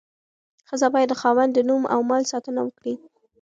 [0.69, 2.93] ښځه باید د خاوند د نوم او مال ساتنه وکړي.